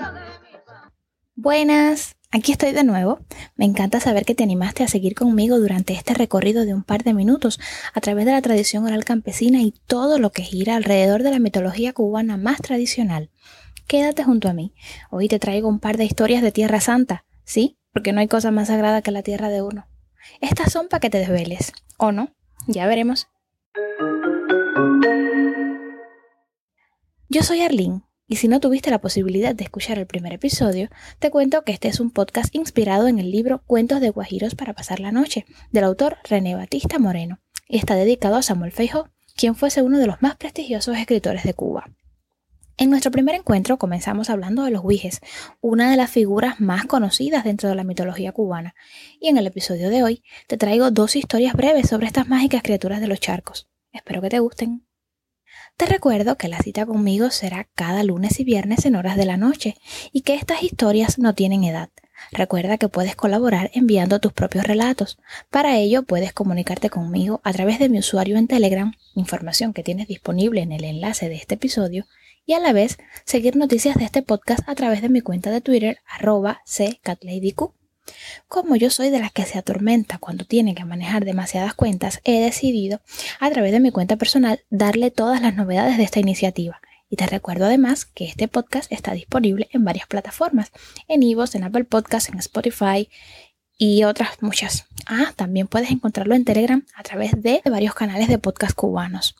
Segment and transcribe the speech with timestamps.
[0.00, 0.22] a de.
[1.34, 3.18] Buenas, aquí estoy de nuevo.
[3.56, 7.02] Me encanta saber que te animaste a seguir conmigo durante este recorrido de un par
[7.02, 7.58] de minutos
[7.94, 11.40] a través de la tradición oral campesina y todo lo que gira alrededor de la
[11.40, 13.30] mitología cubana más tradicional.
[13.88, 14.72] Quédate junto a mí.
[15.10, 17.76] Hoy te traigo un par de historias de Tierra Santa, ¿sí?
[17.92, 19.91] Porque no hay cosa más sagrada que la tierra de uno.
[20.40, 22.34] Estas son para que te desveles, ¿o no?
[22.66, 23.28] Ya veremos.
[27.28, 31.30] Yo soy Arlene, y si no tuviste la posibilidad de escuchar el primer episodio, te
[31.30, 35.00] cuento que este es un podcast inspirado en el libro Cuentos de Guajiros para pasar
[35.00, 39.82] la noche, del autor René Batista Moreno, y está dedicado a Samuel Feijó, quien fuese
[39.82, 41.90] uno de los más prestigiosos escritores de Cuba.
[42.82, 45.20] En nuestro primer encuentro comenzamos hablando de los Huijes,
[45.60, 48.74] una de las figuras más conocidas dentro de la mitología cubana,
[49.20, 53.00] y en el episodio de hoy te traigo dos historias breves sobre estas mágicas criaturas
[53.00, 53.68] de los charcos.
[53.92, 54.84] Espero que te gusten.
[55.76, 59.36] Te recuerdo que la cita conmigo será cada lunes y viernes en horas de la
[59.36, 59.76] noche
[60.10, 61.90] y que estas historias no tienen edad.
[62.32, 65.18] Recuerda que puedes colaborar enviando tus propios relatos.
[65.50, 70.08] Para ello puedes comunicarte conmigo a través de mi usuario en Telegram, información que tienes
[70.08, 72.06] disponible en el enlace de este episodio,
[72.46, 75.60] y a la vez seguir noticias de este podcast a través de mi cuenta de
[75.60, 77.72] Twitter arroba ccatladyq.
[78.48, 82.40] Como yo soy de las que se atormenta cuando tiene que manejar demasiadas cuentas, he
[82.40, 83.00] decidido,
[83.40, 86.80] a través de mi cuenta personal, darle todas las novedades de esta iniciativa.
[87.08, 90.72] Y te recuerdo además que este podcast está disponible en varias plataformas,
[91.08, 93.08] en Ivos, en Apple Podcasts, en Spotify
[93.76, 94.86] y otras muchas.
[95.06, 99.36] Ah, también puedes encontrarlo en Telegram a través de varios canales de podcast cubanos.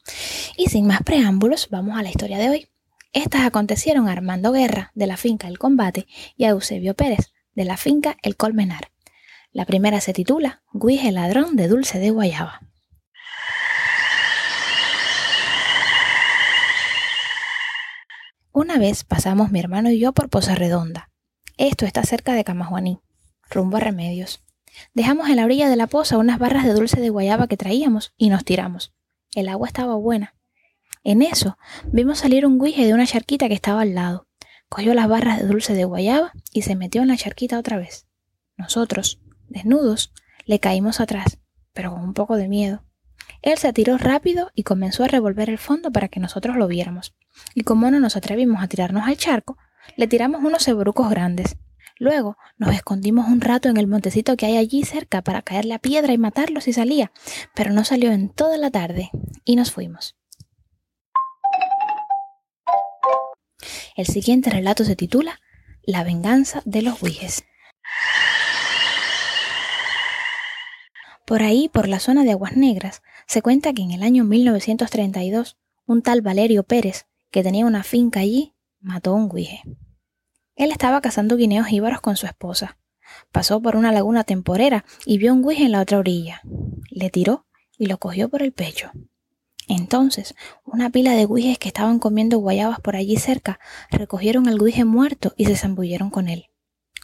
[0.57, 2.72] Y sin más preámbulos, vamos a la historia de hoy.
[3.13, 7.65] Estas acontecieron a Armando Guerra, de la finca El Combate, y a Eusebio Pérez, de
[7.65, 8.91] la finca El Colmenar.
[9.53, 12.63] La primera se titula Guis el ladrón de dulce de guayaba.
[18.51, 21.11] Una vez pasamos mi hermano y yo por Poza Redonda.
[21.59, 23.01] Esto está cerca de Camajuaní,
[23.51, 24.43] rumbo a Remedios.
[24.95, 28.15] Dejamos en la orilla de la poza unas barras de dulce de guayaba que traíamos
[28.17, 28.95] y nos tiramos.
[29.35, 30.35] El agua estaba buena.
[31.05, 34.29] En eso vimos salir un guije de una charquita que estaba al lado.
[34.69, 38.07] Cogió las barras de dulce de guayaba y se metió en la charquita otra vez.
[38.57, 40.13] Nosotros, desnudos,
[40.47, 41.39] le caímos atrás,
[41.73, 42.85] pero con un poco de miedo.
[43.43, 47.15] Él se tiró rápido y comenzó a revolver el fondo para que nosotros lo viéramos.
[47.55, 49.59] Y como no nos atrevimos a tirarnos al charco,
[49.97, 51.57] le tiramos unos ceborucos grandes.
[51.99, 55.79] Luego nos escondimos un rato en el montecito que hay allí cerca para caerle a
[55.79, 57.13] piedra y matarlo si salía,
[57.55, 59.11] pero no salió en toda la tarde
[59.45, 60.17] y nos fuimos.
[63.97, 65.41] El siguiente relato se titula
[65.83, 67.45] La venganza de los Huijes.
[71.27, 75.57] Por ahí, por la zona de Aguas Negras, se cuenta que en el año 1932,
[75.87, 79.63] un tal Valerio Pérez, que tenía una finca allí, mató a un guije.
[80.57, 82.79] Él estaba cazando guineos íbaros con su esposa.
[83.31, 86.43] Pasó por una laguna temporera y vio un guije en la otra orilla.
[86.91, 87.47] Le tiró
[87.79, 88.91] y lo cogió por el pecho.
[89.75, 90.35] Entonces,
[90.67, 93.59] una pila de guijes que estaban comiendo guayabas por allí cerca
[93.91, 96.51] recogieron al guije muerto y se zambulleron con él.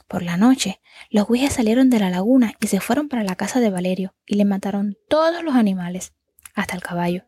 [0.06, 3.60] Por la noche, los guijes salieron de la laguna y se fueron para la casa
[3.60, 6.12] de Valerio y le mataron todos los animales,
[6.54, 7.24] hasta el caballo,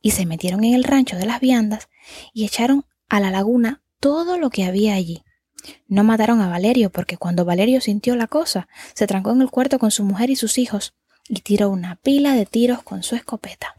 [0.00, 1.88] y se metieron en el rancho de las viandas
[2.32, 5.24] y echaron a la laguna todo lo que había allí.
[5.88, 9.80] No mataron a Valerio porque cuando Valerio sintió la cosa, se trancó en el cuarto
[9.80, 10.94] con su mujer y sus hijos
[11.28, 13.74] y tiró una pila de tiros con su escopeta.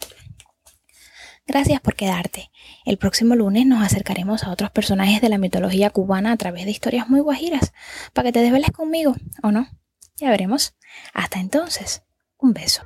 [1.48, 2.50] Gracias por quedarte.
[2.86, 6.72] El próximo lunes nos acercaremos a otros personajes de la mitología cubana a través de
[6.72, 7.72] historias muy guajiras,
[8.14, 9.68] para que te desveles conmigo, ¿o no?
[10.18, 10.76] Ya veremos.
[11.14, 12.02] Hasta entonces,
[12.38, 12.82] un beso.